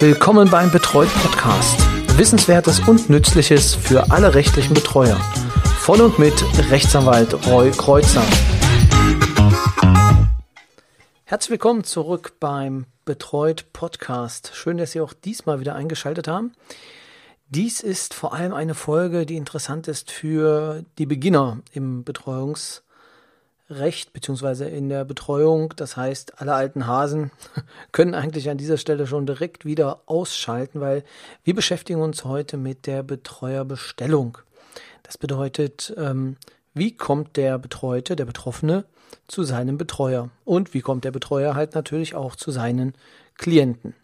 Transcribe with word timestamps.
Willkommen 0.00 0.50
beim 0.50 0.70
Betreut 0.70 1.08
Podcast. 1.22 1.78
Wissenswertes 2.18 2.80
und 2.80 3.08
Nützliches 3.08 3.74
für 3.74 4.10
alle 4.10 4.34
rechtlichen 4.34 4.74
Betreuer. 4.74 5.16
Von 5.78 6.00
und 6.00 6.18
mit 6.18 6.34
Rechtsanwalt 6.70 7.46
Roy 7.46 7.70
Kreuzer. 7.70 8.22
Herzlich 11.24 11.50
willkommen 11.50 11.84
zurück 11.84 12.34
beim 12.40 12.86
Betreut 13.04 13.72
Podcast. 13.72 14.50
Schön, 14.54 14.78
dass 14.78 14.92
Sie 14.92 15.00
auch 15.00 15.12
diesmal 15.12 15.60
wieder 15.60 15.74
eingeschaltet 15.74 16.28
haben. 16.28 16.52
Dies 17.48 17.80
ist 17.80 18.14
vor 18.14 18.34
allem 18.34 18.52
eine 18.52 18.74
Folge, 18.74 19.26
die 19.26 19.36
interessant 19.36 19.86
ist 19.88 20.10
für 20.10 20.84
die 20.98 21.06
Beginner 21.06 21.58
im 21.72 22.04
Betreuungs- 22.04 22.82
Recht 23.70 24.12
beziehungsweise 24.12 24.66
in 24.66 24.88
der 24.88 25.04
Betreuung. 25.04 25.72
Das 25.76 25.96
heißt, 25.96 26.40
alle 26.40 26.54
alten 26.54 26.86
Hasen 26.86 27.30
können 27.92 28.14
eigentlich 28.14 28.50
an 28.50 28.58
dieser 28.58 28.76
Stelle 28.76 29.06
schon 29.06 29.26
direkt 29.26 29.64
wieder 29.64 30.02
ausschalten, 30.06 30.80
weil 30.80 31.04
wir 31.44 31.54
beschäftigen 31.54 32.00
uns 32.00 32.24
heute 32.24 32.56
mit 32.56 32.86
der 32.86 33.02
Betreuerbestellung. 33.02 34.38
Das 35.02 35.18
bedeutet, 35.18 35.94
ähm, 35.96 36.36
wie 36.74 36.96
kommt 36.96 37.36
der 37.36 37.58
Betreute, 37.58 38.16
der 38.16 38.24
Betroffene 38.24 38.84
zu 39.28 39.44
seinem 39.44 39.78
Betreuer 39.78 40.30
und 40.44 40.74
wie 40.74 40.80
kommt 40.80 41.04
der 41.04 41.10
Betreuer 41.10 41.54
halt 41.54 41.74
natürlich 41.74 42.14
auch 42.14 42.36
zu 42.36 42.50
seinen 42.50 42.94
Klienten. 43.36 43.94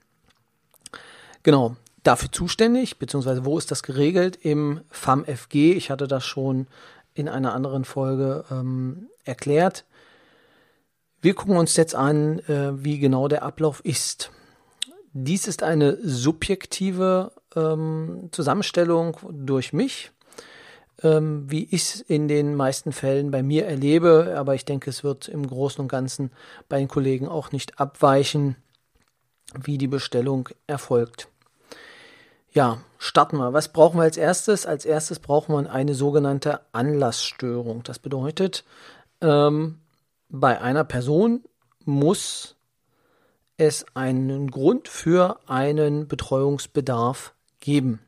Genau, 1.42 1.76
dafür 2.02 2.30
zuständig, 2.32 2.98
beziehungsweise 2.98 3.44
wo 3.44 3.58
ist 3.58 3.70
das 3.70 3.82
geregelt 3.82 4.36
im 4.42 4.80
FAMFG? 4.90 5.72
Ich 5.72 5.90
hatte 5.90 6.08
das 6.08 6.24
schon 6.24 6.66
in 7.14 7.28
einer 7.28 7.54
anderen 7.54 7.84
Folge 7.84 8.44
ähm, 8.50 9.08
erklärt. 9.30 9.86
Wir 11.22 11.34
gucken 11.34 11.56
uns 11.56 11.76
jetzt 11.76 11.94
an, 11.94 12.40
äh, 12.40 12.72
wie 12.84 12.98
genau 12.98 13.28
der 13.28 13.42
Ablauf 13.42 13.80
ist. 13.84 14.30
Dies 15.12 15.46
ist 15.46 15.62
eine 15.62 15.98
subjektive 16.02 17.32
ähm, 17.56 18.28
Zusammenstellung 18.32 19.16
durch 19.30 19.72
mich, 19.72 20.12
ähm, 21.02 21.50
wie 21.50 21.64
ich 21.64 21.82
es 21.82 22.00
in 22.00 22.28
den 22.28 22.54
meisten 22.54 22.92
Fällen 22.92 23.30
bei 23.30 23.42
mir 23.42 23.66
erlebe, 23.66 24.34
aber 24.36 24.54
ich 24.54 24.64
denke, 24.64 24.90
es 24.90 25.02
wird 25.02 25.28
im 25.28 25.46
Großen 25.46 25.80
und 25.80 25.88
Ganzen 25.88 26.30
bei 26.68 26.78
den 26.78 26.88
Kollegen 26.88 27.28
auch 27.28 27.52
nicht 27.52 27.80
abweichen, 27.80 28.56
wie 29.54 29.78
die 29.78 29.88
Bestellung 29.88 30.48
erfolgt. 30.66 31.28
Ja, 32.52 32.78
starten 32.98 33.36
wir. 33.36 33.52
Was 33.52 33.72
brauchen 33.72 33.98
wir 33.98 34.04
als 34.04 34.16
erstes? 34.16 34.66
Als 34.66 34.84
erstes 34.84 35.18
brauchen 35.20 35.54
wir 35.54 35.70
eine 35.70 35.94
sogenannte 35.94 36.60
Anlassstörung. 36.72 37.82
Das 37.84 37.98
bedeutet, 37.98 38.64
ähm, 39.20 39.78
bei 40.28 40.60
einer 40.60 40.84
Person 40.84 41.42
muss 41.84 42.56
es 43.56 43.84
einen 43.94 44.50
Grund 44.50 44.88
für 44.88 45.38
einen 45.46 46.08
Betreuungsbedarf 46.08 47.34
geben. 47.60 48.00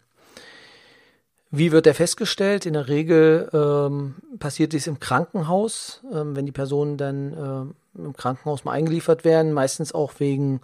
Wie 1.50 1.70
wird 1.70 1.86
er 1.86 1.94
festgestellt? 1.94 2.64
In 2.64 2.72
der 2.72 2.88
Regel 2.88 3.50
ähm, 3.52 4.14
passiert 4.38 4.72
dies 4.72 4.86
im 4.86 4.98
Krankenhaus, 5.00 6.02
ähm, 6.10 6.34
wenn 6.34 6.46
die 6.46 6.52
Personen 6.52 6.96
dann 6.96 7.74
äh, 7.96 8.00
im 8.00 8.16
Krankenhaus 8.16 8.64
mal 8.64 8.72
eingeliefert 8.72 9.24
werden, 9.24 9.52
meistens 9.52 9.92
auch 9.92 10.14
wegen 10.18 10.62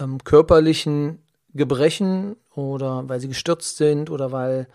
ähm, 0.00 0.18
körperlichen 0.24 1.22
Gebrechen 1.54 2.34
oder 2.56 3.08
weil 3.08 3.20
sie 3.20 3.28
gestürzt 3.28 3.76
sind 3.76 4.10
oder 4.10 4.32
weil 4.32 4.66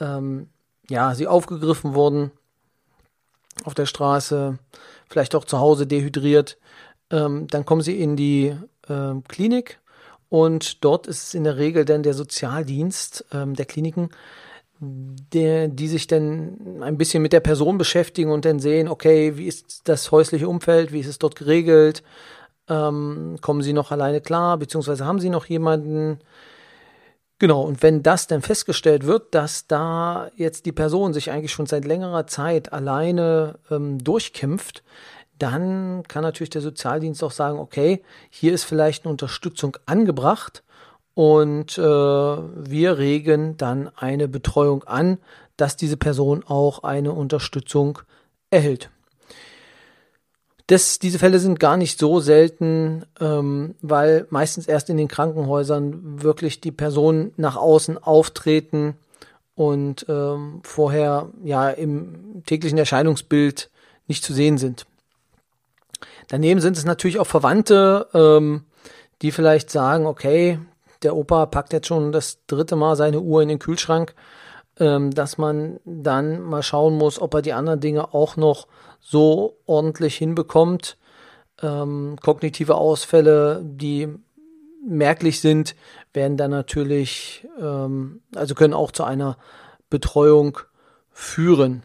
ähm, 0.00 0.48
ja, 0.88 1.14
sie 1.14 1.26
aufgegriffen 1.26 1.94
wurden 1.94 2.30
auf 3.64 3.74
der 3.74 3.86
Straße, 3.86 4.58
vielleicht 5.08 5.34
auch 5.34 5.44
zu 5.44 5.58
Hause 5.58 5.86
dehydriert. 5.86 6.58
Ähm, 7.10 7.46
dann 7.48 7.64
kommen 7.64 7.82
sie 7.82 8.00
in 8.00 8.16
die 8.16 8.54
äh, 8.88 9.14
Klinik 9.28 9.80
und 10.28 10.84
dort 10.84 11.06
ist 11.06 11.28
es 11.28 11.34
in 11.34 11.44
der 11.44 11.56
Regel 11.56 11.84
dann 11.84 12.02
der 12.02 12.14
Sozialdienst 12.14 13.24
ähm, 13.32 13.54
der 13.54 13.66
Kliniken, 13.66 14.10
der, 14.80 15.68
die 15.68 15.88
sich 15.88 16.06
dann 16.06 16.82
ein 16.82 16.98
bisschen 16.98 17.22
mit 17.22 17.32
der 17.32 17.40
Person 17.40 17.78
beschäftigen 17.78 18.30
und 18.30 18.44
dann 18.44 18.60
sehen, 18.60 18.88
okay, 18.88 19.36
wie 19.36 19.46
ist 19.46 19.88
das 19.88 20.12
häusliche 20.12 20.48
Umfeld, 20.48 20.92
wie 20.92 21.00
ist 21.00 21.08
es 21.08 21.18
dort 21.18 21.34
geregelt, 21.34 22.02
ähm, 22.68 23.38
kommen 23.40 23.62
sie 23.62 23.72
noch 23.72 23.90
alleine 23.90 24.20
klar, 24.20 24.58
beziehungsweise 24.58 25.04
haben 25.04 25.20
sie 25.20 25.30
noch 25.30 25.46
jemanden, 25.46 26.20
Genau, 27.40 27.62
und 27.62 27.82
wenn 27.84 28.02
das 28.02 28.26
dann 28.26 28.42
festgestellt 28.42 29.06
wird, 29.06 29.32
dass 29.32 29.68
da 29.68 30.30
jetzt 30.34 30.66
die 30.66 30.72
Person 30.72 31.12
sich 31.12 31.30
eigentlich 31.30 31.52
schon 31.52 31.66
seit 31.66 31.84
längerer 31.84 32.26
Zeit 32.26 32.72
alleine 32.72 33.60
ähm, 33.70 34.02
durchkämpft, 34.02 34.82
dann 35.38 36.02
kann 36.08 36.22
natürlich 36.22 36.50
der 36.50 36.62
Sozialdienst 36.62 37.22
auch 37.22 37.30
sagen, 37.30 37.60
okay, 37.60 38.02
hier 38.28 38.52
ist 38.52 38.64
vielleicht 38.64 39.04
eine 39.04 39.12
Unterstützung 39.12 39.76
angebracht 39.86 40.64
und 41.14 41.78
äh, 41.78 41.82
wir 41.82 42.98
regen 42.98 43.56
dann 43.56 43.88
eine 43.96 44.26
Betreuung 44.26 44.82
an, 44.84 45.18
dass 45.56 45.76
diese 45.76 45.96
Person 45.96 46.42
auch 46.44 46.82
eine 46.82 47.12
Unterstützung 47.12 48.00
erhält. 48.50 48.90
Das, 50.68 50.98
diese 50.98 51.18
Fälle 51.18 51.38
sind 51.38 51.58
gar 51.58 51.78
nicht 51.78 51.98
so 51.98 52.20
selten, 52.20 53.04
ähm, 53.20 53.74
weil 53.80 54.26
meistens 54.28 54.68
erst 54.68 54.90
in 54.90 54.98
den 54.98 55.08
Krankenhäusern 55.08 56.22
wirklich 56.22 56.60
die 56.60 56.72
Personen 56.72 57.32
nach 57.38 57.56
außen 57.56 57.96
auftreten 57.96 58.94
und 59.54 60.04
ähm, 60.10 60.60
vorher 60.62 61.30
ja 61.42 61.70
im 61.70 62.42
täglichen 62.44 62.78
Erscheinungsbild 62.78 63.70
nicht 64.08 64.22
zu 64.22 64.34
sehen 64.34 64.58
sind. 64.58 64.86
Daneben 66.28 66.60
sind 66.60 66.76
es 66.76 66.84
natürlich 66.84 67.18
auch 67.18 67.26
Verwandte, 67.26 68.06
ähm, 68.12 68.64
die 69.22 69.32
vielleicht 69.32 69.70
sagen, 69.70 70.06
okay, 70.06 70.60
der 71.02 71.16
Opa 71.16 71.46
packt 71.46 71.72
jetzt 71.72 71.86
schon 71.86 72.12
das 72.12 72.44
dritte 72.46 72.76
Mal 72.76 72.94
seine 72.94 73.20
Uhr 73.20 73.40
in 73.40 73.48
den 73.48 73.58
Kühlschrank, 73.58 74.14
ähm, 74.78 75.12
dass 75.12 75.38
man 75.38 75.80
dann 75.84 76.40
mal 76.40 76.62
schauen 76.62 76.96
muss, 76.96 77.20
ob 77.20 77.34
er 77.34 77.42
die 77.42 77.52
anderen 77.52 77.80
Dinge 77.80 78.14
auch 78.14 78.36
noch 78.36 78.66
so 79.00 79.56
ordentlich 79.66 80.16
hinbekommt. 80.16 80.96
Ähm, 81.62 82.16
kognitive 82.22 82.76
Ausfälle, 82.76 83.62
die 83.64 84.08
merklich 84.86 85.40
sind, 85.40 85.74
werden 86.12 86.36
dann 86.36 86.50
natürlich, 86.50 87.46
ähm, 87.60 88.20
also 88.34 88.54
können 88.54 88.74
auch 88.74 88.92
zu 88.92 89.04
einer 89.04 89.36
Betreuung 89.90 90.58
führen. 91.10 91.82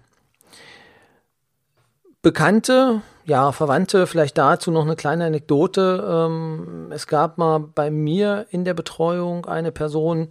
Bekannte, 2.21 3.01
ja, 3.25 3.51
Verwandte, 3.51 4.07
vielleicht 4.07 4.37
dazu 4.37 4.71
noch 4.71 4.83
eine 4.83 4.95
kleine 4.95 5.25
Anekdote. 5.25 6.05
Ähm, 6.07 6.87
es 6.91 7.07
gab 7.07 7.37
mal 7.37 7.59
bei 7.59 7.89
mir 7.89 8.45
in 8.51 8.63
der 8.63 8.73
Betreuung 8.73 9.45
eine 9.45 9.71
Person, 9.71 10.29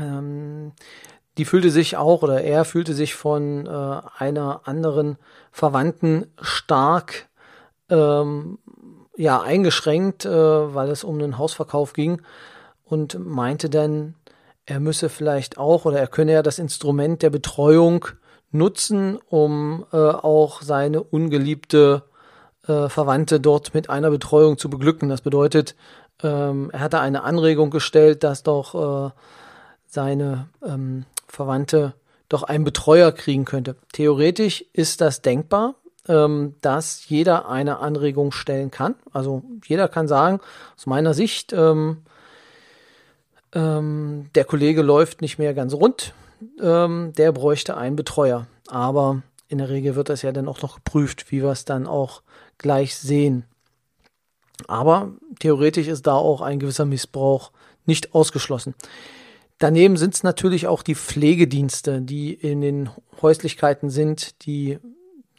ähm, 0.00 0.72
die 1.38 1.44
fühlte 1.44 1.70
sich 1.70 1.96
auch 1.96 2.22
oder 2.22 2.42
er 2.42 2.64
fühlte 2.64 2.94
sich 2.94 3.14
von 3.14 3.66
äh, 3.66 4.00
einer 4.18 4.62
anderen 4.64 5.16
Verwandten 5.52 6.26
stark 6.40 7.28
ähm, 7.88 8.58
ja 9.16 9.40
eingeschränkt, 9.40 10.26
äh, 10.26 10.30
weil 10.30 10.90
es 10.90 11.04
um 11.04 11.18
einen 11.18 11.38
Hausverkauf 11.38 11.92
ging 11.92 12.20
und 12.84 13.18
meinte 13.24 13.70
dann, 13.70 14.14
er 14.66 14.80
müsse 14.80 15.08
vielleicht 15.08 15.58
auch 15.58 15.84
oder 15.84 15.98
er 15.98 16.08
könne 16.08 16.32
ja 16.32 16.42
das 16.42 16.58
Instrument 16.58 17.22
der 17.22 17.30
Betreuung 17.30 18.06
nutzen, 18.50 19.18
um 19.28 19.86
äh, 19.92 19.96
auch 19.96 20.60
seine 20.62 21.02
ungeliebte 21.02 22.02
äh, 22.66 22.88
Verwandte 22.88 23.40
dort 23.40 23.74
mit 23.74 23.90
einer 23.90 24.10
Betreuung 24.10 24.58
zu 24.58 24.68
beglücken. 24.68 25.08
Das 25.08 25.20
bedeutet, 25.20 25.76
ähm, 26.22 26.70
er 26.72 26.80
hatte 26.80 27.00
eine 27.00 27.22
Anregung 27.22 27.70
gestellt, 27.70 28.24
dass 28.24 28.42
doch 28.42 29.08
äh, 29.08 29.10
seine 29.86 30.48
ähm, 30.66 31.04
Verwandte 31.28 31.94
doch 32.28 32.42
einen 32.42 32.64
Betreuer 32.64 33.12
kriegen 33.12 33.44
könnte. 33.44 33.76
Theoretisch 33.92 34.64
ist 34.72 35.00
das 35.00 35.22
denkbar, 35.22 35.76
ähm, 36.08 36.54
dass 36.60 37.08
jeder 37.08 37.48
eine 37.48 37.78
Anregung 37.78 38.32
stellen 38.32 38.70
kann. 38.70 38.94
Also 39.12 39.42
jeder 39.66 39.88
kann 39.88 40.08
sagen, 40.08 40.40
aus 40.76 40.86
meiner 40.86 41.14
Sicht, 41.14 41.52
ähm, 41.52 41.98
ähm, 43.54 44.30
der 44.34 44.44
Kollege 44.44 44.82
läuft 44.82 45.22
nicht 45.22 45.38
mehr 45.38 45.54
ganz 45.54 45.72
rund, 45.72 46.12
ähm, 46.60 47.12
der 47.16 47.32
bräuchte 47.32 47.76
einen 47.76 47.96
Betreuer. 47.96 48.46
Aber 48.68 49.22
in 49.48 49.58
der 49.58 49.70
Regel 49.70 49.96
wird 49.96 50.10
das 50.10 50.22
ja 50.22 50.32
dann 50.32 50.48
auch 50.48 50.60
noch 50.60 50.76
geprüft, 50.76 51.30
wie 51.30 51.42
wir 51.42 51.50
es 51.50 51.64
dann 51.64 51.86
auch 51.86 52.22
gleich 52.58 52.96
sehen. 52.96 53.44
Aber 54.66 55.12
theoretisch 55.38 55.86
ist 55.86 56.06
da 56.06 56.14
auch 56.14 56.40
ein 56.40 56.58
gewisser 56.58 56.84
Missbrauch 56.84 57.52
nicht 57.86 58.14
ausgeschlossen. 58.14 58.74
Daneben 59.58 59.96
sind 59.96 60.14
es 60.14 60.22
natürlich 60.22 60.66
auch 60.68 60.82
die 60.82 60.94
Pflegedienste, 60.94 62.00
die 62.00 62.32
in 62.32 62.60
den 62.60 62.90
Häuslichkeiten 63.20 63.90
sind, 63.90 64.44
die 64.46 64.78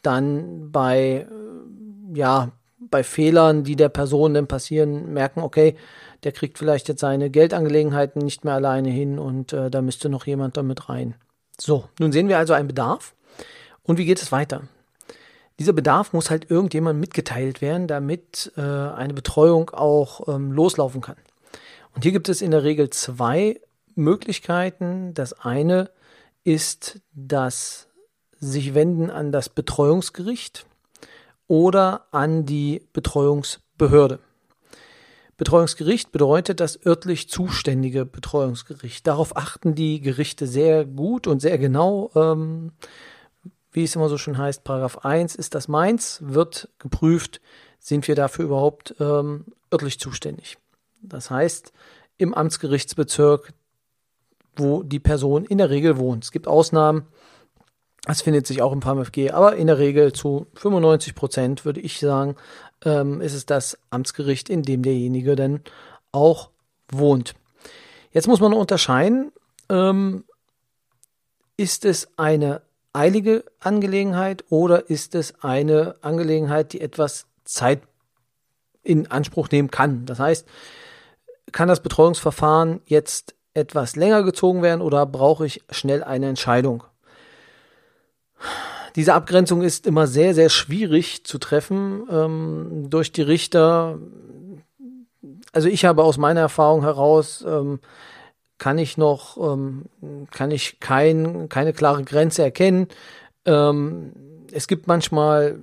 dann 0.02 0.70
bei, 0.70 1.26
äh, 1.30 2.18
ja, 2.18 2.52
bei 2.78 3.02
Fehlern, 3.02 3.64
die 3.64 3.76
der 3.76 3.88
Person 3.88 4.34
dann 4.34 4.46
passieren, 4.46 5.12
merken, 5.12 5.40
okay, 5.40 5.76
der 6.24 6.32
kriegt 6.32 6.58
vielleicht 6.58 6.88
jetzt 6.88 7.00
seine 7.00 7.30
Geldangelegenheiten 7.30 8.20
nicht 8.22 8.44
mehr 8.44 8.54
alleine 8.54 8.90
hin 8.90 9.18
und 9.18 9.52
äh, 9.52 9.70
da 9.70 9.80
müsste 9.80 10.08
noch 10.08 10.26
jemand 10.26 10.56
damit 10.56 10.88
rein. 10.88 11.14
So, 11.58 11.84
nun 11.98 12.12
sehen 12.12 12.28
wir 12.28 12.38
also 12.38 12.52
einen 12.52 12.68
Bedarf. 12.68 13.14
Und 13.82 13.98
wie 13.98 14.04
geht 14.04 14.20
es 14.20 14.32
weiter? 14.32 14.62
Dieser 15.58 15.72
Bedarf 15.72 16.12
muss 16.12 16.30
halt 16.30 16.50
irgendjemand 16.50 17.00
mitgeteilt 17.00 17.60
werden, 17.60 17.86
damit 17.86 18.52
äh, 18.56 18.60
eine 18.60 19.14
Betreuung 19.14 19.70
auch 19.70 20.28
ähm, 20.28 20.52
loslaufen 20.52 21.00
kann. 21.00 21.16
Und 21.94 22.02
hier 22.02 22.12
gibt 22.12 22.28
es 22.28 22.40
in 22.40 22.50
der 22.50 22.64
Regel 22.64 22.90
zwei 22.90 23.60
Möglichkeiten. 23.94 25.14
Das 25.14 25.32
eine 25.32 25.90
ist 26.44 27.00
das 27.12 27.88
sich 28.38 28.74
wenden 28.74 29.10
an 29.10 29.32
das 29.32 29.48
Betreuungsgericht 29.48 30.66
oder 31.46 32.06
an 32.10 32.46
die 32.46 32.86
Betreuungsbehörde. 32.92 34.20
Betreuungsgericht 35.36 36.12
bedeutet 36.12 36.60
das 36.60 36.84
örtlich 36.84 37.30
zuständige 37.30 38.04
Betreuungsgericht. 38.04 39.06
Darauf 39.06 39.36
achten 39.36 39.74
die 39.74 40.00
Gerichte 40.00 40.46
sehr 40.46 40.84
gut 40.84 41.26
und 41.26 41.40
sehr 41.40 41.56
genau. 41.58 42.10
Ähm, 42.14 42.72
wie 43.72 43.84
es 43.84 43.96
immer 43.96 44.08
so 44.08 44.18
schön 44.18 44.36
heißt, 44.36 44.64
Paragraph 44.64 44.98
1 44.98 45.34
ist 45.36 45.54
das 45.54 45.68
meins, 45.68 46.18
wird 46.22 46.68
geprüft, 46.78 47.40
sind 47.78 48.06
wir 48.06 48.14
dafür 48.14 48.44
überhaupt 48.44 48.94
ähm, 49.00 49.46
örtlich 49.72 49.98
zuständig. 49.98 50.58
Das 51.00 51.30
heißt, 51.30 51.72
im 52.18 52.34
Amtsgerichtsbezirk, 52.34 53.54
wo 54.56 54.82
die 54.82 55.00
Person 55.00 55.44
in 55.44 55.58
der 55.58 55.70
Regel 55.70 55.98
wohnt. 55.98 56.24
Es 56.24 56.32
gibt 56.32 56.48
Ausnahmen, 56.48 57.06
das 58.04 58.22
findet 58.22 58.46
sich 58.46 58.62
auch 58.62 58.72
im 58.72 58.80
PAMFG, 58.80 59.30
aber 59.30 59.56
in 59.56 59.66
der 59.66 59.78
Regel 59.78 60.12
zu 60.12 60.46
95 60.54 61.14
Prozent 61.14 61.64
würde 61.64 61.80
ich 61.80 62.00
sagen, 62.00 62.36
ähm, 62.84 63.20
ist 63.20 63.34
es 63.34 63.46
das 63.46 63.78
Amtsgericht, 63.90 64.48
in 64.48 64.62
dem 64.62 64.82
derjenige 64.82 65.36
dann 65.36 65.60
auch 66.12 66.50
wohnt. 66.90 67.34
Jetzt 68.12 68.26
muss 68.26 68.40
man 68.40 68.52
unterscheiden, 68.52 69.32
ähm, 69.68 70.24
ist 71.56 71.84
es 71.84 72.08
eine 72.16 72.62
eilige 72.92 73.44
Angelegenheit 73.60 74.44
oder 74.48 74.88
ist 74.88 75.14
es 75.14 75.42
eine 75.42 75.96
Angelegenheit, 76.00 76.72
die 76.72 76.80
etwas 76.80 77.26
Zeit 77.44 77.82
in 78.82 79.10
Anspruch 79.10 79.50
nehmen 79.50 79.70
kann? 79.70 80.06
Das 80.06 80.18
heißt, 80.18 80.46
kann 81.52 81.68
das 81.68 81.82
Betreuungsverfahren 81.82 82.80
jetzt 82.86 83.34
etwas 83.54 83.96
länger 83.96 84.22
gezogen 84.22 84.62
werden 84.62 84.80
oder 84.80 85.06
brauche 85.06 85.46
ich 85.46 85.62
schnell 85.70 86.04
eine 86.04 86.28
Entscheidung? 86.28 86.84
Diese 88.96 89.14
Abgrenzung 89.14 89.62
ist 89.62 89.86
immer 89.86 90.06
sehr, 90.06 90.34
sehr 90.34 90.48
schwierig 90.48 91.24
zu 91.24 91.38
treffen 91.38 92.06
ähm, 92.10 92.86
durch 92.90 93.12
die 93.12 93.22
Richter. 93.22 93.98
Also 95.52 95.68
ich 95.68 95.84
habe 95.84 96.02
aus 96.02 96.18
meiner 96.18 96.40
Erfahrung 96.40 96.82
heraus, 96.82 97.44
ähm, 97.46 97.80
kann 98.58 98.78
ich 98.78 98.96
noch, 98.98 99.36
ähm, 99.38 99.86
kann 100.30 100.50
ich 100.50 100.80
kein, 100.80 101.48
keine 101.48 101.72
klare 101.72 102.04
Grenze 102.04 102.42
erkennen. 102.42 102.88
Ähm, 103.46 104.12
es 104.52 104.66
gibt 104.66 104.86
manchmal, 104.86 105.60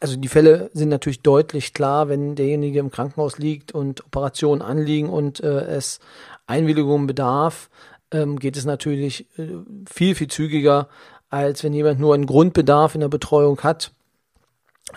also 0.00 0.16
die 0.16 0.28
Fälle 0.28 0.70
sind 0.74 0.90
natürlich 0.90 1.22
deutlich 1.22 1.74
klar, 1.74 2.08
wenn 2.08 2.36
derjenige 2.36 2.78
im 2.78 2.90
Krankenhaus 2.90 3.38
liegt 3.38 3.72
und 3.72 4.04
Operationen 4.06 4.62
anliegen 4.62 5.08
und 5.08 5.40
äh, 5.40 5.64
es 5.64 5.98
Einwilligung 6.46 7.06
bedarf, 7.06 7.70
ähm, 8.10 8.38
geht 8.38 8.56
es 8.56 8.64
natürlich 8.64 9.26
äh, 9.38 9.48
viel, 9.86 10.14
viel 10.14 10.28
zügiger 10.28 10.88
als 11.34 11.64
wenn 11.64 11.72
jemand 11.72 11.98
nur 11.98 12.14
einen 12.14 12.26
Grundbedarf 12.26 12.94
in 12.94 13.00
der 13.00 13.08
Betreuung 13.08 13.60
hat. 13.62 13.90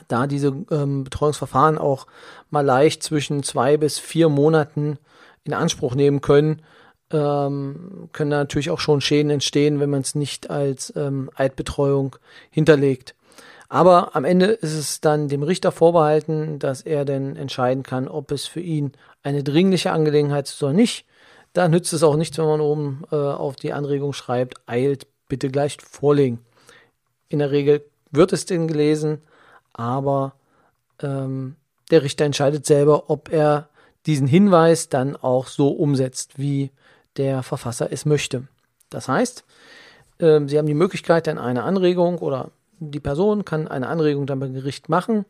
Da 0.07 0.27
diese 0.27 0.53
ähm, 0.69 1.03
Betreuungsverfahren 1.03 1.79
auch 1.79 2.05
mal 2.51 2.61
leicht 2.61 3.01
zwischen 3.01 3.41
zwei 3.41 3.77
bis 3.77 3.97
vier 3.97 4.29
Monaten 4.29 4.99
in 5.45 5.53
Anspruch 5.53 5.95
nehmen 5.95 6.21
können, 6.21 6.61
ähm, 7.11 8.09
können 8.11 8.29
da 8.29 8.37
natürlich 8.37 8.69
auch 8.69 8.79
schon 8.79 9.01
Schäden 9.01 9.31
entstehen, 9.31 9.79
wenn 9.79 9.89
man 9.89 10.01
es 10.01 10.13
nicht 10.13 10.51
als 10.51 10.93
Eidbetreuung 10.95 12.17
hinterlegt. 12.51 13.15
Aber 13.69 14.15
am 14.15 14.23
Ende 14.23 14.45
ist 14.45 14.73
es 14.73 15.01
dann 15.01 15.29
dem 15.29 15.41
Richter 15.41 15.71
vorbehalten, 15.71 16.59
dass 16.59 16.81
er 16.81 17.03
dann 17.03 17.35
entscheiden 17.35 17.81
kann, 17.81 18.07
ob 18.07 18.31
es 18.31 18.45
für 18.45 18.61
ihn 18.61 18.91
eine 19.23 19.43
dringliche 19.43 19.91
Angelegenheit 19.91 20.47
ist 20.47 20.61
oder 20.61 20.73
nicht. 20.73 21.05
Da 21.57 21.67
nützt 21.67 21.91
es 21.91 22.03
auch 22.03 22.17
nichts, 22.17 22.37
wenn 22.37 22.45
man 22.45 22.61
oben 22.61 23.03
äh, 23.11 23.15
auf 23.15 23.55
die 23.55 23.73
Anregung 23.73 24.13
schreibt, 24.13 24.61
eilt 24.67 25.07
bitte 25.27 25.49
gleich 25.49 25.79
vorlegen. 25.81 26.45
In 27.29 27.39
der 27.39 27.49
Regel 27.49 27.83
wird 28.11 28.31
es 28.31 28.45
denn 28.45 28.67
gelesen, 28.67 29.23
aber 29.73 30.33
ähm, 31.01 31.55
der 31.89 32.03
Richter 32.03 32.25
entscheidet 32.25 32.67
selber, 32.67 33.09
ob 33.09 33.33
er 33.33 33.69
diesen 34.05 34.27
Hinweis 34.27 34.89
dann 34.89 35.15
auch 35.15 35.47
so 35.47 35.69
umsetzt, 35.69 36.37
wie 36.37 36.69
der 37.17 37.41
Verfasser 37.41 37.91
es 37.91 38.05
möchte. 38.05 38.47
Das 38.91 39.07
heißt, 39.07 39.43
ähm, 40.19 40.47
Sie 40.47 40.59
haben 40.59 40.67
die 40.67 40.75
Möglichkeit, 40.75 41.25
dann 41.25 41.39
eine 41.39 41.63
Anregung 41.63 42.19
oder 42.19 42.51
die 42.77 42.99
Person 42.99 43.45
kann 43.45 43.67
eine 43.67 43.87
Anregung 43.87 44.27
dann 44.27 44.39
beim 44.39 44.53
Gericht 44.53 44.89
machen. 44.89 45.25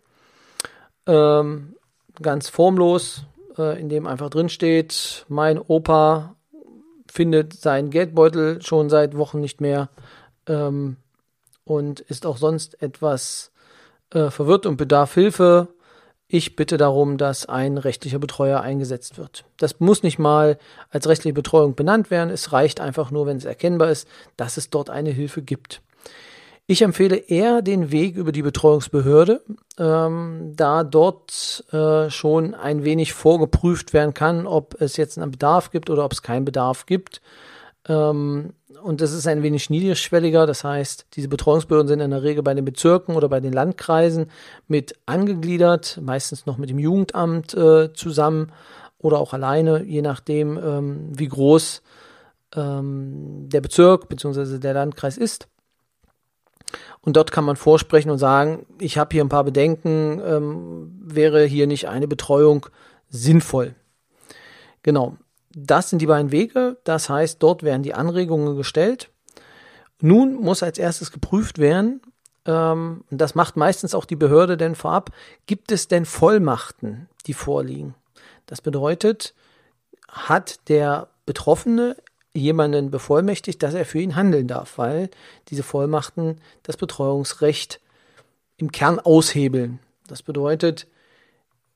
Ähm, 1.06 1.78
ganz 2.22 2.50
formlos, 2.50 3.24
äh, 3.57 3.80
in 3.80 3.89
dem 3.89 4.07
einfach 4.07 4.30
drin 4.30 4.50
steht, 4.50 5.25
mein 5.27 5.59
Opa 5.59 6.36
findet 7.12 7.54
seinen 7.54 7.89
Geldbeutel 7.89 8.62
schon 8.62 8.89
seit 8.89 9.18
Wochen 9.18 9.39
nicht 9.39 9.62
mehr 9.62 9.89
ähm, 10.48 10.98
und 11.63 12.00
ist 12.00 12.25
auch 12.25 12.38
sonst 12.38 12.81
etwas 12.81 13.51
äh, 14.13 14.30
verwirrt 14.30 14.65
und 14.65 14.77
bedarf 14.77 15.13
Hilfe. 15.13 15.69
Ich 16.30 16.57
bitte 16.57 16.77
darum, 16.77 17.18
dass 17.18 17.45
ein 17.45 17.77
rechtlicher 17.77 18.19
Betreuer 18.19 18.59
eingesetzt 18.59 19.18
wird. 19.18 19.45
Das 19.57 19.80
muss 19.80 20.04
nicht 20.04 20.19
mal 20.19 20.57
als 20.89 21.07
rechtliche 21.07 21.33
Betreuung 21.33 21.75
benannt 21.75 22.12
werden. 22.12 22.30
Es 22.30 22.51
reicht 22.51 22.81
einfach 22.81 23.12
nur, 23.12 23.25
wenn 23.25 23.38
es 23.38 23.45
erkennbar 23.45 23.89
ist, 23.89 24.07
dass 24.36 24.57
es 24.57 24.69
dort 24.69 24.89
eine 24.89 25.12
Hilfe 25.12 25.42
gibt. 25.42 25.81
Ich 26.69 26.81
empfehle 26.81 27.16
eher 27.16 27.62
den 27.62 27.92
Weg 27.92 28.18
über 28.18 28.34
die 28.34 28.42
Betreuungsbehörde, 28.42 29.42
ähm, 29.78 30.52
da 30.54 30.84
dort 30.84 31.64
äh, 31.72 32.10
schon 32.10 32.56
ein 32.56 32.84
wenig 32.84 33.14
vorgeprüft 33.14 33.94
werden 33.94 34.14
kann, 34.14 34.46
ob 34.46 34.75
es 34.81 34.98
jetzt 34.98 35.18
einen 35.18 35.31
Bedarf 35.31 35.72
gibt 35.72 35.90
oder 35.90 36.04
ob 36.04 36.12
es 36.12 36.22
keinen 36.22 36.44
Bedarf 36.44 36.86
gibt. 36.86 37.22
Ähm, 37.88 38.52
und 38.84 39.00
das 39.00 39.14
ist 39.14 39.28
ein 39.28 39.44
wenig 39.44 39.69
niedrigschwelliger. 39.69 40.46
Das 40.46 40.66
heißt, 40.66 41.08
diese 41.14 41.30
Betreuungsbehörden 41.30 41.88
sind 41.88 42.02
in 42.02 42.12
der 42.12 42.24
Regel 42.24 42.44
bei 42.44 42.54
den 42.54 42.66
Bezirken 42.66 43.16
oder 43.16 43.30
bei 43.30 43.40
den 43.40 43.54
Landkreisen 43.54 44.30
mit 44.68 44.94
angegliedert, 45.06 46.02
meistens 46.04 46.46
noch 46.46 46.58
mit 46.58 46.69
dem 46.69 46.80
Jugendamt 46.80 47.54
äh, 47.54 47.94
zusammen 47.94 48.52
oder 48.98 49.19
auch 49.19 49.31
alleine, 49.31 49.84
je 49.84 50.02
nachdem, 50.02 50.58
ähm, 50.58 51.18
wie 51.18 51.30
groß 51.30 51.81
ähm, 52.58 53.48
der 53.48 53.62
Bezirk 53.62 54.10
bzw. 54.10 54.60
der 54.60 54.74
Landkreis 54.74 55.18
ist. 55.18 55.48
Und 57.07 57.15
dort 57.15 57.31
kann 57.31 57.45
man 57.45 57.56
vorsprechen 57.56 58.12
und 58.12 58.18
sagen, 58.18 58.65
ich 58.81 58.98
habe 58.98 59.13
hier 59.13 59.24
ein 59.24 59.30
paar 59.30 59.45
Bedenken, 59.45 60.21
ähm, 60.25 60.92
wäre 61.01 61.45
hier 61.45 61.65
nicht 61.65 61.88
eine 61.88 62.06
Betreuung 62.06 62.65
sinnvoll. 63.07 63.75
Genau, 64.83 65.16
das 65.56 65.90
sind 65.90 65.99
die 65.99 66.06
beiden 66.06 66.33
Wege. 66.33 66.76
Das 66.83 67.09
heißt, 67.09 67.42
dort 67.42 67.64
werden 67.64 67.81
die 67.81 67.94
Anregungen 67.94 68.57
gestellt. 68.57 69.09
Nun 70.02 70.35
muss 70.35 70.64
als 70.64 70.78
erstes 70.78 71.14
geprüft 71.14 71.59
werden, 71.59 72.02
ähm, 72.44 73.06
das 73.09 73.35
macht 73.35 73.56
meistens 73.56 73.95
auch 73.95 74.04
die 74.04 74.18
Behörde 74.18 74.57
denn 74.57 74.76
vorab, 74.76 75.11
gibt 75.45 75.71
es 75.71 75.87
denn 75.87 76.04
Vollmachten, 76.04 77.07
die 77.26 77.33
vorliegen? 77.33 77.95
Das 78.47 78.59
bedeutet, 78.59 79.33
hat 80.09 80.68
der 80.68 81.07
Betroffene 81.26 81.95
jemanden 82.38 82.92
bevollmächtigt, 82.92 83.62
dass 83.64 83.74
er 83.74 83.86
für 83.86 84.00
ihn 84.00 84.16
handeln 84.16 84.48
darf, 84.48 84.78
weil 84.78 85.10
diese 85.50 85.64
Vollmachten 85.64 86.40
das 86.64 86.78
Betreuungsrecht 86.78 87.82
im 88.58 88.72
Kern 88.72 89.00
aushebeln. 89.00 89.80
Das 90.08 90.24
bedeutet, 90.24 90.88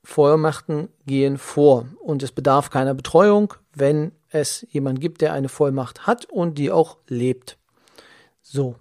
Vollmachten 0.04 0.90
gehen 1.06 1.38
vor 1.38 1.86
und 2.00 2.24
es 2.24 2.32
bedarf 2.32 2.70
keiner 2.70 2.94
Betreuung, 2.94 3.54
wenn 3.74 4.12
es 4.30 4.66
jemand 4.72 5.00
gibt, 5.00 5.22
der 5.22 5.34
eine 5.34 5.50
Vollmacht 5.50 6.08
hat 6.08 6.26
und 6.26 6.58
die 6.58 6.72
auch 6.72 6.98
lebt. 7.08 7.58
So. 8.42 8.76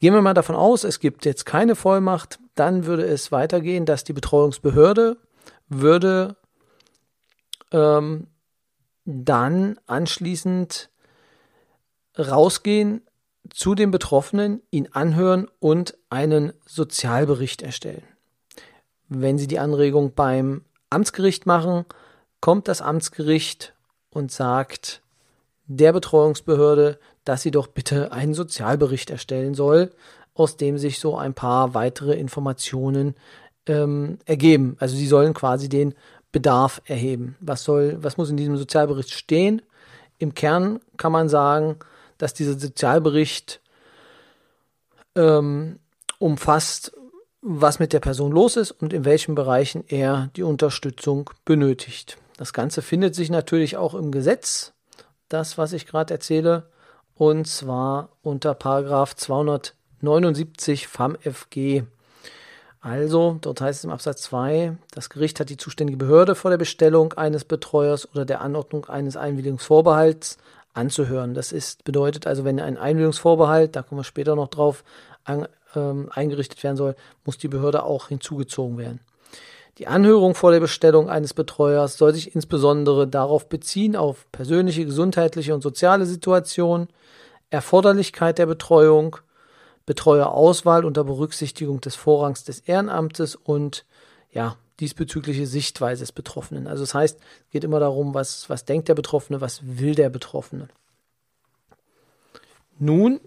Gehen 0.00 0.14
wir 0.14 0.22
mal 0.22 0.34
davon 0.34 0.56
aus, 0.56 0.84
es 0.84 1.00
gibt 1.00 1.24
jetzt 1.24 1.46
keine 1.46 1.76
Vollmacht, 1.76 2.38
dann 2.54 2.86
würde 2.86 3.04
es 3.04 3.30
weitergehen, 3.30 3.86
dass 3.86 4.04
die 4.04 4.12
Betreuungsbehörde 4.12 5.16
würde 5.68 6.36
ähm, 7.70 8.26
dann 9.04 9.78
anschließend 9.86 10.90
rausgehen 12.18 13.02
zu 13.50 13.74
dem 13.74 13.90
Betroffenen, 13.90 14.62
ihn 14.70 14.88
anhören 14.92 15.48
und 15.58 15.96
einen 16.10 16.52
Sozialbericht 16.66 17.62
erstellen. 17.62 18.04
Wenn 19.08 19.38
Sie 19.38 19.46
die 19.46 19.58
Anregung 19.58 20.14
beim 20.14 20.64
Amtsgericht 20.90 21.46
machen, 21.46 21.84
kommt 22.40 22.68
das 22.68 22.80
Amtsgericht 22.80 23.74
und 24.10 24.30
sagt 24.30 25.02
der 25.66 25.92
Betreuungsbehörde, 25.92 26.98
dass 27.24 27.42
sie 27.42 27.50
doch 27.50 27.68
bitte 27.68 28.12
einen 28.12 28.34
Sozialbericht 28.34 29.10
erstellen 29.10 29.54
soll, 29.54 29.90
aus 30.34 30.56
dem 30.56 30.78
sich 30.78 30.98
so 30.98 31.16
ein 31.16 31.34
paar 31.34 31.74
weitere 31.74 32.14
Informationen 32.14 33.14
ähm, 33.66 34.18
ergeben. 34.24 34.76
Also 34.80 34.96
sie 34.96 35.06
sollen 35.06 35.34
quasi 35.34 35.68
den 35.68 35.94
Bedarf 36.32 36.82
erheben. 36.86 37.36
Was 37.40 37.62
soll, 37.64 37.98
was 38.02 38.16
muss 38.16 38.30
in 38.30 38.36
diesem 38.36 38.56
Sozialbericht 38.56 39.10
stehen? 39.10 39.62
Im 40.18 40.34
Kern 40.34 40.80
kann 40.96 41.12
man 41.12 41.28
sagen, 41.28 41.76
dass 42.18 42.34
dieser 42.34 42.58
Sozialbericht 42.58 43.60
ähm, 45.14 45.78
umfasst, 46.18 46.92
was 47.42 47.78
mit 47.80 47.92
der 47.92 48.00
Person 48.00 48.32
los 48.32 48.56
ist 48.56 48.70
und 48.70 48.92
in 48.92 49.04
welchen 49.04 49.34
Bereichen 49.34 49.84
er 49.88 50.30
die 50.36 50.44
Unterstützung 50.44 51.30
benötigt. 51.44 52.16
Das 52.36 52.52
Ganze 52.52 52.82
findet 52.82 53.14
sich 53.14 53.30
natürlich 53.30 53.76
auch 53.76 53.94
im 53.94 54.12
Gesetz, 54.12 54.72
das, 55.28 55.58
was 55.58 55.72
ich 55.72 55.86
gerade 55.86 56.14
erzähle, 56.14 56.70
und 57.14 57.46
zwar 57.46 58.10
unter 58.22 58.54
Paragraph 58.54 59.14
279 59.16 60.86
FAMFG. 60.88 61.82
Also, 62.82 63.38
dort 63.40 63.60
heißt 63.60 63.78
es 63.78 63.84
im 63.84 63.92
Absatz 63.92 64.22
2, 64.22 64.76
das 64.90 65.08
Gericht 65.08 65.38
hat 65.38 65.48
die 65.50 65.56
zuständige 65.56 65.98
Behörde 65.98 66.34
vor 66.34 66.50
der 66.50 66.58
Bestellung 66.58 67.12
eines 67.12 67.44
Betreuers 67.44 68.08
oder 68.10 68.24
der 68.24 68.40
Anordnung 68.40 68.86
eines 68.86 69.16
Einwilligungsvorbehalts 69.16 70.36
anzuhören. 70.74 71.32
Das 71.34 71.52
ist, 71.52 71.84
bedeutet 71.84 72.26
also, 72.26 72.44
wenn 72.44 72.58
ein 72.58 72.76
Einwilligungsvorbehalt, 72.76 73.76
da 73.76 73.82
kommen 73.82 74.00
wir 74.00 74.04
später 74.04 74.34
noch 74.34 74.48
drauf, 74.48 74.82
an, 75.22 75.46
ähm, 75.76 76.08
eingerichtet 76.12 76.60
werden 76.64 76.76
soll, 76.76 76.96
muss 77.24 77.38
die 77.38 77.46
Behörde 77.46 77.84
auch 77.84 78.08
hinzugezogen 78.08 78.78
werden. 78.78 78.98
Die 79.78 79.86
Anhörung 79.86 80.34
vor 80.34 80.50
der 80.50 80.60
Bestellung 80.60 81.08
eines 81.08 81.34
Betreuers 81.34 81.96
soll 81.96 82.12
sich 82.12 82.34
insbesondere 82.34 83.06
darauf 83.06 83.48
beziehen, 83.48 83.94
auf 83.94 84.26
persönliche, 84.32 84.84
gesundheitliche 84.84 85.54
und 85.54 85.62
soziale 85.62 86.04
Situationen, 86.04 86.88
Erforderlichkeit 87.48 88.38
der 88.38 88.46
Betreuung, 88.46 89.18
Betreuerauswahl 89.86 90.84
unter 90.84 91.04
Berücksichtigung 91.04 91.80
des 91.80 91.94
Vorrangs 91.94 92.44
des 92.44 92.60
Ehrenamtes 92.60 93.34
und 93.36 93.84
ja, 94.30 94.56
diesbezügliche 94.80 95.46
Sichtweise 95.46 96.02
des 96.02 96.12
Betroffenen. 96.12 96.66
Also 96.66 96.82
das 96.82 96.94
heißt, 96.94 97.18
es 97.18 97.50
geht 97.50 97.64
immer 97.64 97.80
darum, 97.80 98.14
was, 98.14 98.48
was 98.48 98.64
denkt 98.64 98.88
der 98.88 98.94
Betroffene, 98.94 99.40
was 99.40 99.60
will 99.62 99.94
der 99.94 100.10
Betroffene. 100.10 100.68
Nun 102.78 103.20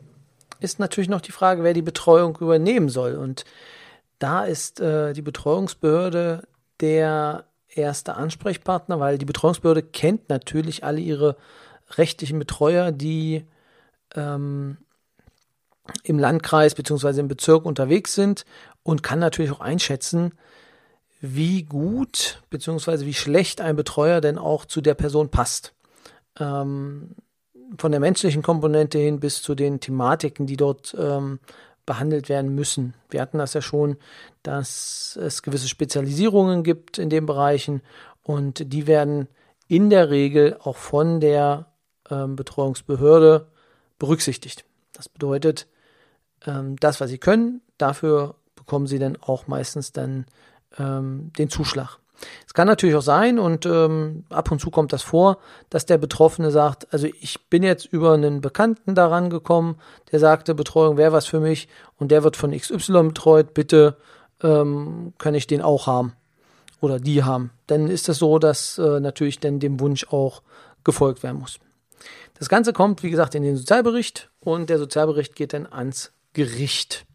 ist 0.60 0.80
natürlich 0.80 1.10
noch 1.10 1.22
die 1.22 1.32
Frage, 1.32 1.64
wer 1.64 1.74
die 1.74 1.82
Betreuung 1.82 2.38
übernehmen 2.38 2.90
soll. 2.90 3.16
Und 3.16 3.46
da 4.20 4.44
ist 4.44 4.80
äh, 4.80 5.14
die 5.14 5.22
Betreuungsbehörde 5.22 6.48
der 6.80 7.46
erste 7.70 8.16
Ansprechpartner, 8.16 9.00
weil 9.00 9.18
die 9.18 9.26
Betreuungsbehörde 9.26 9.84
kennt 9.84 10.30
natürlich 10.30 10.84
alle 10.84 11.00
ihre 11.00 11.38
rechtlichen 11.92 12.40
Betreuer, 12.40 12.92
die 12.92 13.46
ähm, 14.16 14.78
im 16.04 16.20
Landkreis 16.20 16.76
bzw. 16.76 17.20
im 17.20 17.28
Bezirk 17.28 17.66
unterwegs 17.66 18.16
sind 18.16 18.46
und 18.84 19.04
kann 19.04 19.20
natürlich 19.20 19.52
auch 19.52 19.60
einschätzen, 19.60 20.34
wie 21.22 21.64
gut 21.64 22.42
bzw. 22.50 23.06
wie 23.06 23.14
schlecht 23.14 23.62
ein 23.62 23.76
Betreuer 23.76 24.22
denn 24.22 24.38
auch 24.38 24.66
zu 24.66 24.82
der 24.82 24.94
Person 24.94 25.30
passt. 25.30 25.74
Ähm, 26.40 27.16
von 27.78 27.92
der 27.92 28.00
menschlichen 28.00 28.44
Komponente 28.44 29.00
hin 29.00 29.20
bis 29.20 29.42
zu 29.42 29.56
den 29.56 29.80
Thematiken, 29.80 30.46
die 30.46 30.58
dort 30.58 30.96
ähm, 30.98 31.40
behandelt 31.86 32.30
werden 32.30 32.54
müssen. 32.54 32.94
Wir 33.10 33.22
hatten 33.22 33.38
das 33.38 33.54
ja 33.54 33.62
schon, 33.62 33.98
dass 34.44 35.18
es 35.22 35.42
gewisse 35.42 35.68
Spezialisierungen 35.68 36.64
gibt 36.64 36.98
in 36.98 37.10
den 37.10 37.26
Bereichen 37.26 37.82
und 38.24 38.74
die 38.74 38.88
werden 38.88 39.28
in 39.68 39.90
der 39.90 40.10
Regel 40.10 40.58
auch 40.64 40.78
von 40.78 41.20
der 41.20 41.68
ähm, 42.10 42.36
Betreuungsbehörde 42.36 43.48
berücksichtigt. 43.98 44.66
Das 44.94 45.10
bedeutet, 45.10 45.68
ähm, 46.46 46.76
das, 46.78 47.02
was 47.02 47.10
sie 47.10 47.18
können, 47.18 47.62
dafür 47.78 48.36
bekommen 48.56 48.88
sie 48.88 49.00
dann 49.00 49.18
auch 49.22 49.48
meistens 49.48 49.92
dann 49.92 50.26
ähm, 50.78 51.32
den 51.38 51.50
Zuschlag. 51.50 52.00
Es 52.48 52.54
kann 52.54 52.68
natürlich 52.68 52.96
auch 52.96 53.02
sein, 53.02 53.40
und 53.40 53.66
ähm, 53.66 54.24
ab 54.30 54.50
und 54.52 54.60
zu 54.60 54.72
kommt 54.72 54.94
das 54.94 55.02
vor, 55.02 55.38
dass 55.70 55.86
der 55.86 55.98
Betroffene 55.98 56.52
sagt, 56.52 56.92
also 56.94 57.08
ich 57.20 57.50
bin 57.50 57.64
jetzt 57.64 57.86
über 57.86 58.14
einen 58.14 58.42
Bekannten 58.42 58.96
daran 58.96 59.30
gekommen, 59.30 59.78
der 60.12 60.20
sagte, 60.20 60.56
Betreuung 60.56 60.98
wäre 60.98 61.12
was 61.12 61.26
für 61.26 61.40
mich 61.40 61.68
und 61.98 62.12
der 62.12 62.24
wird 62.24 62.38
von 62.38 62.52
XY 62.52 63.10
betreut, 63.10 63.54
bitte 63.54 63.98
ähm, 64.42 65.14
kann 65.18 65.36
ich 65.36 65.48
den 65.48 65.62
auch 65.62 65.88
haben 65.88 66.14
oder 66.80 67.00
die 67.00 67.24
haben. 67.24 67.52
Dann 67.68 67.90
ist 67.90 68.10
es 68.10 68.20
so, 68.20 68.40
dass 68.40 68.78
äh, 68.78 69.00
natürlich 69.00 69.40
dann 69.40 69.60
dem 69.60 69.80
Wunsch 69.80 70.08
auch 70.08 70.42
gefolgt 70.84 71.24
werden 71.24 71.40
muss. 71.40 71.60
Das 72.38 72.50
Ganze 72.50 72.74
kommt, 72.74 73.02
wie 73.02 73.10
gesagt, 73.10 73.36
in 73.36 73.44
den 73.44 73.56
Sozialbericht 73.56 74.30
und 74.40 74.70
der 74.70 74.78
Sozialbericht 74.78 75.36
geht 75.36 75.54
dann 75.54 75.66
ans 75.66 76.12
Gericht. 76.36 77.08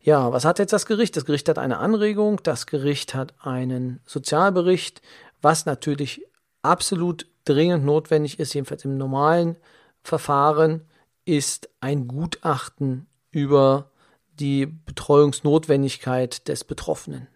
Ja, 0.00 0.32
was 0.32 0.46
hat 0.46 0.58
jetzt 0.58 0.72
das 0.72 0.86
Gericht? 0.86 1.16
Das 1.16 1.26
Gericht 1.26 1.48
hat 1.48 1.58
eine 1.58 1.78
Anregung, 1.78 2.40
das 2.42 2.66
Gericht 2.66 3.14
hat 3.14 3.34
einen 3.40 4.00
Sozialbericht, 4.06 5.02
was 5.42 5.66
natürlich 5.66 6.22
absolut 6.62 7.26
dringend 7.44 7.84
notwendig 7.84 8.40
ist, 8.40 8.54
jedenfalls 8.54 8.84
im 8.84 8.96
normalen 8.96 9.58
Verfahren, 10.02 10.86
ist 11.24 11.68
ein 11.80 12.08
Gutachten 12.08 13.06
über 13.30 13.90
die 14.32 14.66
Betreuungsnotwendigkeit 14.66 16.48
des 16.48 16.64
Betroffenen. 16.64 17.28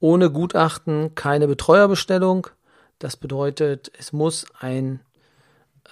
Ohne 0.00 0.30
Gutachten 0.30 1.14
keine 1.14 1.48
Betreuerbestellung. 1.48 2.46
Das 2.98 3.16
bedeutet, 3.16 3.90
es 3.98 4.12
muss 4.12 4.46
ein, 4.58 5.00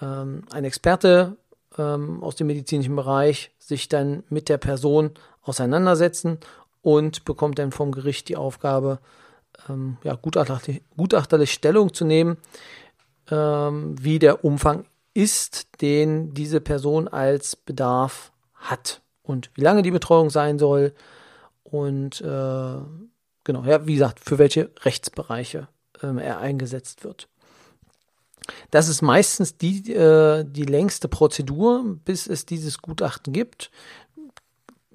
ähm, 0.01 0.45
ein 0.53 0.65
Experte 0.65 1.37
ähm, 1.81 2.23
aus 2.23 2.37
dem 2.37 2.47
medizinischen 2.47 2.95
Bereich 2.97 3.51
sich 3.59 3.89
dann 3.89 4.23
mit 4.29 4.49
der 4.49 4.59
Person 4.59 5.13
auseinandersetzen 5.43 6.39
und 6.83 7.25
bekommt 7.25 7.59
dann 7.59 7.73
vom 7.73 7.93
Gericht 7.93 8.29
die 8.29 8.37
Aufgabe, 8.37 8.99
ähm, 9.69 9.97
ja, 10.05 10.15
gutachterlich, 10.15 10.83
gutachterlich, 10.97 11.53
Stellung 11.53 11.95
zu 11.95 12.05
nehmen, 12.05 12.37
ähm, 13.31 13.97
wie 14.01 14.19
der 14.19 14.45
Umfang 14.45 14.85
ist, 15.15 15.81
den 15.81 16.35
diese 16.35 16.61
Person 16.61 17.09
als 17.09 17.57
Bedarf 17.57 18.33
hat 18.55 19.01
und 19.23 19.51
wie 19.55 19.63
lange 19.63 19.83
die 19.83 19.91
Betreuung 19.91 20.31
sein 20.31 20.59
soll 20.59 20.93
und 21.65 22.21
äh, 22.21 22.79
genau, 23.45 23.65
ja, 23.65 23.87
wie 23.87 23.95
gesagt, 23.95 24.21
für 24.21 24.39
welche 24.39 24.71
Rechtsbereiche 24.83 25.69
äh, 26.03 26.23
er 26.23 26.39
eingesetzt 26.39 27.05
wird. 27.05 27.29
Das 28.71 28.89
ist 28.89 29.03
meistens 29.03 29.57
die, 29.57 29.93
äh, 29.93 30.45
die 30.45 30.65
längste 30.65 31.09
Prozedur, 31.09 31.85
bis 32.05 32.27
es 32.27 32.47
dieses 32.47 32.83
Gutachten 32.83 33.33
gibt. 33.33 33.71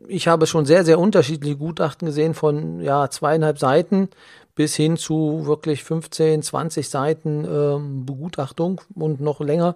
Ich 0.08 0.28
habe 0.28 0.46
schon 0.46 0.66
sehr, 0.66 0.86
sehr 0.86 1.00
unterschiedliche 1.00 1.58
Gutachten 1.58 2.06
gesehen 2.06 2.34
von 2.34 2.80
ja, 2.80 3.10
zweieinhalb 3.10 3.58
Seiten 3.60 4.10
bis 4.56 4.75
hin 4.75 4.98
zu 4.98 5.46
wirklich 5.46 5.84
15, 5.84 6.42
20 6.42 6.90
Seiten 6.90 7.46
ähm, 7.46 8.06
Begutachtung 8.06 8.82
und 8.94 9.20
noch 9.20 9.42
länger. 9.42 9.75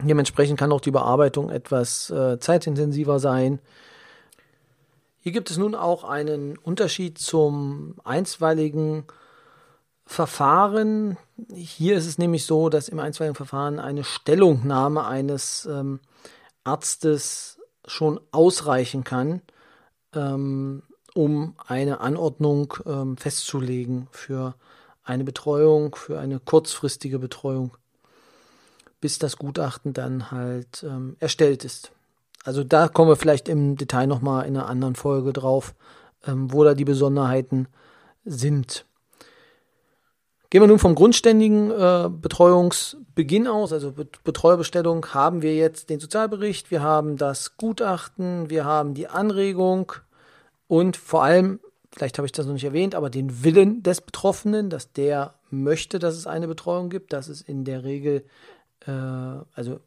Dementsprechend 0.00 0.58
kann 0.58 0.72
auch 0.72 0.80
die 0.80 0.90
Bearbeitung 0.90 1.50
etwas 1.50 2.10
äh, 2.10 2.38
zeitintensiver 2.38 3.18
sein. 3.18 3.60
Hier 5.20 5.32
gibt 5.32 5.50
es 5.50 5.56
nun 5.56 5.74
auch 5.74 6.04
einen 6.04 6.58
Unterschied 6.58 7.18
zum 7.18 7.94
einstweiligen 8.04 9.04
Verfahren. 10.14 11.18
Hier 11.52 11.96
ist 11.96 12.06
es 12.06 12.18
nämlich 12.18 12.46
so, 12.46 12.68
dass 12.68 12.88
im 12.88 13.00
einstweiligen 13.00 13.34
Verfahren 13.34 13.78
eine 13.78 14.04
Stellungnahme 14.04 15.04
eines 15.04 15.66
ähm, 15.66 16.00
Arztes 16.62 17.58
schon 17.86 18.20
ausreichen 18.30 19.04
kann, 19.04 19.42
ähm, 20.14 20.82
um 21.14 21.54
eine 21.66 22.00
Anordnung 22.00 22.74
ähm, 22.86 23.16
festzulegen 23.16 24.08
für 24.12 24.54
eine 25.02 25.24
Betreuung, 25.24 25.94
für 25.96 26.18
eine 26.18 26.40
kurzfristige 26.40 27.18
Betreuung, 27.18 27.76
bis 29.00 29.18
das 29.18 29.36
Gutachten 29.36 29.92
dann 29.92 30.30
halt 30.30 30.82
ähm, 30.82 31.16
erstellt 31.20 31.64
ist. 31.64 31.92
Also 32.44 32.62
da 32.62 32.88
kommen 32.88 33.10
wir 33.10 33.16
vielleicht 33.16 33.48
im 33.48 33.76
Detail 33.76 34.06
nochmal 34.06 34.46
in 34.46 34.56
einer 34.56 34.68
anderen 34.68 34.94
Folge 34.94 35.32
drauf, 35.32 35.74
ähm, 36.26 36.52
wo 36.52 36.62
da 36.62 36.74
die 36.74 36.84
Besonderheiten 36.84 37.68
sind. 38.24 38.86
Gehen 40.50 40.62
wir 40.62 40.68
nun 40.68 40.78
vom 40.78 40.94
grundständigen 40.94 41.70
äh, 41.70 42.08
Betreuungsbeginn 42.10 43.48
aus, 43.48 43.72
also 43.72 43.92
Betreuerbestellung, 44.22 45.06
haben 45.12 45.42
wir 45.42 45.56
jetzt 45.56 45.90
den 45.90 45.98
Sozialbericht, 45.98 46.70
wir 46.70 46.82
haben 46.82 47.16
das 47.16 47.56
Gutachten, 47.56 48.50
wir 48.50 48.64
haben 48.64 48.94
die 48.94 49.08
Anregung 49.08 49.92
und 50.68 50.96
vor 50.96 51.24
allem, 51.24 51.60
vielleicht 51.92 52.18
habe 52.18 52.26
ich 52.26 52.32
das 52.32 52.46
noch 52.46 52.52
nicht 52.52 52.64
erwähnt, 52.64 52.94
aber 52.94 53.10
den 53.10 53.42
Willen 53.42 53.82
des 53.82 54.00
Betroffenen, 54.00 54.70
dass 54.70 54.92
der 54.92 55.34
möchte, 55.50 55.98
dass 55.98 56.14
es 56.14 56.26
eine 56.26 56.48
Betreuung 56.48 56.90
gibt. 56.90 57.12
Das 57.12 57.28
ist 57.28 57.42
in 57.42 57.64
der 57.64 57.84
Regel, 57.84 58.24
äh, 58.86 58.90
also 58.90 59.80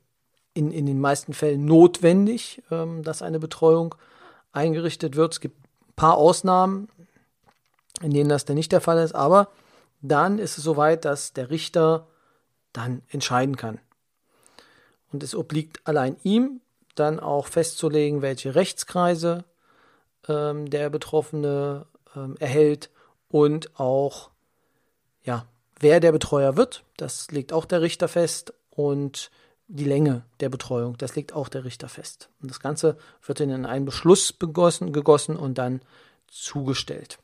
in, 0.53 0.71
in 0.71 0.85
den 0.85 0.99
meisten 0.99 1.33
Fällen 1.33 1.65
notwendig, 1.65 2.63
ähm, 2.71 3.03
dass 3.03 3.21
eine 3.21 3.39
Betreuung 3.39 3.95
eingerichtet 4.51 5.15
wird. 5.15 5.33
Es 5.33 5.39
gibt 5.39 5.59
ein 5.59 5.93
paar 5.95 6.15
Ausnahmen, 6.17 6.89
in 8.01 8.11
denen 8.11 8.29
das 8.29 8.45
dann 8.45 8.55
nicht 8.55 8.71
der 8.71 8.81
Fall 8.81 8.99
ist, 8.99 9.13
aber 9.13 9.49
dann 10.01 10.39
ist 10.39 10.57
es 10.57 10.63
soweit, 10.63 11.05
dass 11.05 11.33
der 11.33 11.49
Richter 11.49 12.07
dann 12.73 13.01
entscheiden 13.09 13.55
kann. 13.55 13.79
Und 15.11 15.23
es 15.23 15.35
obliegt 15.35 15.81
allein 15.85 16.17
ihm, 16.23 16.61
dann 16.95 17.19
auch 17.19 17.47
festzulegen, 17.47 18.21
welche 18.21 18.55
Rechtskreise 18.55 19.45
ähm, 20.27 20.69
der 20.69 20.89
Betroffene 20.89 21.85
ähm, 22.15 22.35
erhält 22.39 22.89
und 23.29 23.79
auch, 23.79 24.31
ja, 25.23 25.45
wer 25.79 25.99
der 25.99 26.11
Betreuer 26.11 26.57
wird. 26.57 26.83
Das 26.97 27.29
legt 27.31 27.53
auch 27.53 27.65
der 27.65 27.81
Richter 27.81 28.07
fest 28.07 28.53
und 28.71 29.31
die 29.67 29.83
Länge 29.83 30.23
der 30.39 30.49
Betreuung, 30.49 30.97
das 30.97 31.15
legt 31.15 31.33
auch 31.33 31.49
der 31.49 31.65
Richter 31.65 31.89
fest. 31.89 32.29
Und 32.41 32.49
das 32.49 32.59
Ganze 32.59 32.97
wird 33.25 33.39
dann 33.39 33.49
in 33.49 33.65
einen 33.65 33.85
Beschluss 33.85 34.31
begossen, 34.31 34.93
gegossen 34.93 35.35
und 35.35 35.57
dann 35.57 35.81
zugestellt. 36.27 37.19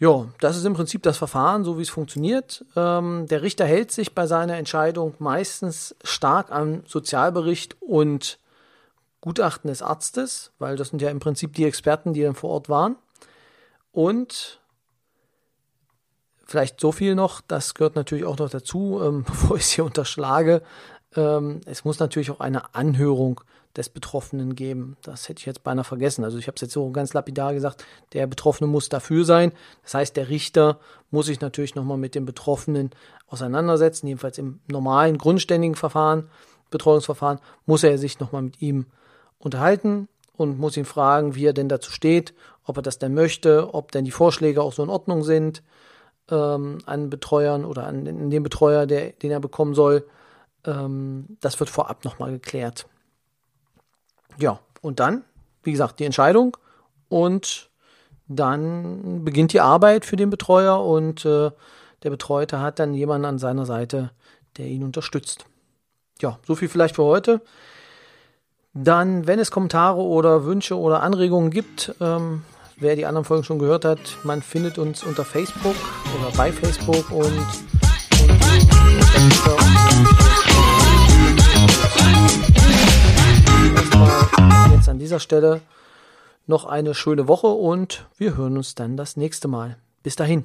Ja, 0.00 0.28
das 0.40 0.56
ist 0.56 0.64
im 0.64 0.72
Prinzip 0.72 1.02
das 1.02 1.18
Verfahren, 1.18 1.62
so 1.62 1.76
wie 1.76 1.82
es 1.82 1.90
funktioniert. 1.90 2.64
Ähm, 2.74 3.26
der 3.28 3.42
Richter 3.42 3.66
hält 3.66 3.92
sich 3.92 4.14
bei 4.14 4.26
seiner 4.26 4.56
Entscheidung 4.56 5.14
meistens 5.18 5.94
stark 6.02 6.50
am 6.50 6.82
Sozialbericht 6.86 7.76
und 7.82 8.38
Gutachten 9.20 9.68
des 9.68 9.82
Arztes, 9.82 10.52
weil 10.58 10.76
das 10.76 10.88
sind 10.88 11.02
ja 11.02 11.10
im 11.10 11.20
Prinzip 11.20 11.52
die 11.52 11.66
Experten, 11.66 12.14
die 12.14 12.22
dann 12.22 12.34
vor 12.34 12.48
Ort 12.48 12.70
waren. 12.70 12.96
Und 13.92 14.62
vielleicht 16.46 16.80
so 16.80 16.92
viel 16.92 17.14
noch, 17.14 17.42
das 17.42 17.74
gehört 17.74 17.94
natürlich 17.94 18.24
auch 18.24 18.38
noch 18.38 18.48
dazu, 18.48 19.02
ähm, 19.04 19.24
bevor 19.26 19.58
ich 19.58 19.64
es 19.64 19.70
hier 19.70 19.84
unterschlage. 19.84 20.62
Ähm, 21.14 21.60
es 21.66 21.84
muss 21.84 21.98
natürlich 21.98 22.30
auch 22.30 22.40
eine 22.40 22.74
Anhörung 22.74 23.42
des 23.76 23.88
Betroffenen 23.88 24.54
geben. 24.54 24.96
Das 25.02 25.28
hätte 25.28 25.40
ich 25.40 25.46
jetzt 25.46 25.62
beinahe 25.62 25.84
vergessen. 25.84 26.24
Also 26.24 26.38
ich 26.38 26.46
habe 26.48 26.56
es 26.56 26.60
jetzt 26.60 26.72
so 26.72 26.90
ganz 26.90 27.12
lapidar 27.12 27.54
gesagt, 27.54 27.84
der 28.12 28.26
Betroffene 28.26 28.66
muss 28.66 28.88
dafür 28.88 29.24
sein. 29.24 29.52
Das 29.82 29.94
heißt, 29.94 30.16
der 30.16 30.28
Richter 30.28 30.80
muss 31.10 31.26
sich 31.26 31.40
natürlich 31.40 31.74
nochmal 31.74 31.98
mit 31.98 32.14
dem 32.14 32.24
Betroffenen 32.24 32.90
auseinandersetzen, 33.28 34.08
jedenfalls 34.08 34.38
im 34.38 34.60
normalen, 34.66 35.18
grundständigen 35.18 35.76
Verfahren, 35.76 36.28
Betreuungsverfahren, 36.70 37.38
muss 37.66 37.84
er 37.84 37.96
sich 37.98 38.18
nochmal 38.18 38.42
mit 38.42 38.60
ihm 38.60 38.86
unterhalten 39.38 40.08
und 40.36 40.58
muss 40.58 40.76
ihn 40.76 40.84
fragen, 40.84 41.34
wie 41.34 41.46
er 41.46 41.52
denn 41.52 41.68
dazu 41.68 41.92
steht, 41.92 42.34
ob 42.64 42.76
er 42.76 42.82
das 42.82 42.98
denn 42.98 43.14
möchte, 43.14 43.72
ob 43.74 43.92
denn 43.92 44.04
die 44.04 44.10
Vorschläge 44.10 44.62
auch 44.62 44.72
so 44.72 44.82
in 44.82 44.90
Ordnung 44.90 45.22
sind 45.22 45.62
ähm, 46.30 46.78
an 46.86 47.10
Betreuern 47.10 47.64
oder 47.64 47.86
an, 47.86 48.04
den 48.30 48.42
Betreuer, 48.42 48.86
der, 48.86 49.10
den 49.12 49.30
er 49.30 49.40
bekommen 49.40 49.74
soll. 49.74 50.06
Ähm, 50.64 51.36
das 51.40 51.58
wird 51.60 51.70
vorab 51.70 52.04
nochmal 52.04 52.32
geklärt. 52.32 52.86
Ja, 54.38 54.60
und 54.80 55.00
dann, 55.00 55.24
wie 55.62 55.72
gesagt, 55.72 55.98
die 56.00 56.04
Entscheidung 56.04 56.56
und 57.08 57.70
dann 58.28 59.24
beginnt 59.24 59.52
die 59.52 59.60
Arbeit 59.60 60.04
für 60.04 60.16
den 60.16 60.30
Betreuer 60.30 60.84
und 60.84 61.24
äh, 61.24 61.50
der 62.02 62.10
Betreute 62.10 62.60
hat 62.60 62.78
dann 62.78 62.94
jemanden 62.94 63.26
an 63.26 63.38
seiner 63.38 63.66
Seite, 63.66 64.10
der 64.56 64.66
ihn 64.66 64.84
unterstützt. 64.84 65.46
Ja, 66.20 66.38
so 66.46 66.54
viel 66.54 66.68
vielleicht 66.68 66.96
für 66.96 67.04
heute. 67.04 67.40
Dann, 68.72 69.26
wenn 69.26 69.40
es 69.40 69.50
Kommentare 69.50 70.00
oder 70.00 70.44
Wünsche 70.44 70.78
oder 70.78 71.02
Anregungen 71.02 71.50
gibt, 71.50 71.92
ähm, 72.00 72.44
wer 72.76 72.94
die 72.94 73.04
anderen 73.04 73.24
Folgen 73.24 73.42
schon 73.44 73.58
gehört 73.58 73.84
hat, 73.84 73.98
man 74.22 74.42
findet 74.42 74.78
uns 74.78 75.02
unter 75.02 75.24
Facebook 75.24 75.74
oder 76.16 76.30
bei 76.36 76.52
Facebook 76.52 77.10
und, 77.10 77.26
und 79.96 80.29
jetzt 84.70 84.88
an 84.88 84.98
dieser 84.98 85.20
Stelle 85.20 85.60
noch 86.46 86.64
eine 86.64 86.94
schöne 86.94 87.28
Woche 87.28 87.48
und 87.48 88.06
wir 88.16 88.36
hören 88.36 88.56
uns 88.56 88.74
dann 88.74 88.96
das 88.96 89.16
nächste 89.16 89.48
Mal. 89.48 89.76
Bis 90.02 90.16
dahin. 90.16 90.44